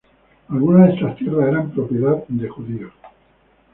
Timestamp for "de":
0.87-0.93, 2.27-2.49